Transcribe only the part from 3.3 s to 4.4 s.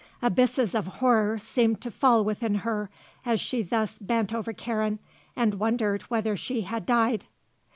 she thus bent